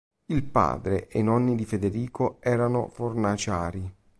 Il 0.25 0.41
padre 0.41 1.07
e 1.09 1.19
i 1.19 1.23
nonni 1.23 1.53
di 1.55 1.63
Federico 1.63 2.37
erano 2.39 2.89
“fornaciari”. 2.89 3.93